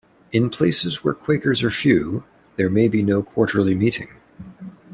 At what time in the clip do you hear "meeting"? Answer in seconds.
3.75-4.07